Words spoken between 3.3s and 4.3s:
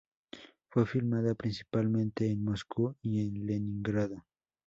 Leningrado.